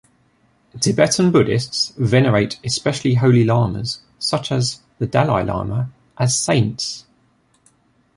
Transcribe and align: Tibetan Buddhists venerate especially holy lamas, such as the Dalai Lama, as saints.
Tibetan 0.79 1.31
Buddhists 1.31 1.93
venerate 1.95 2.59
especially 2.63 3.13
holy 3.13 3.43
lamas, 3.43 3.99
such 4.17 4.51
as 4.51 4.81
the 4.97 5.05
Dalai 5.05 5.43
Lama, 5.43 5.91
as 6.17 6.35
saints. 6.35 7.05